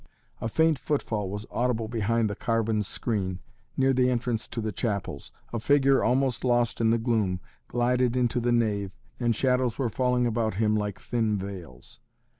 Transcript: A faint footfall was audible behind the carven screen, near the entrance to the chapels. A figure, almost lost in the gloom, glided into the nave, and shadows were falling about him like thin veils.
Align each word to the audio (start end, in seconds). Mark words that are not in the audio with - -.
A 0.41 0.49
faint 0.49 0.79
footfall 0.79 1.29
was 1.29 1.45
audible 1.51 1.87
behind 1.87 2.27
the 2.27 2.35
carven 2.35 2.81
screen, 2.81 3.37
near 3.77 3.93
the 3.93 4.09
entrance 4.09 4.47
to 4.47 4.59
the 4.59 4.71
chapels. 4.71 5.31
A 5.53 5.59
figure, 5.59 6.03
almost 6.03 6.43
lost 6.43 6.81
in 6.81 6.89
the 6.89 6.97
gloom, 6.97 7.39
glided 7.67 8.15
into 8.15 8.39
the 8.39 8.51
nave, 8.51 8.97
and 9.19 9.35
shadows 9.35 9.77
were 9.77 9.89
falling 9.89 10.25
about 10.25 10.55
him 10.55 10.75
like 10.75 10.99
thin 10.99 11.37
veils. 11.37 11.99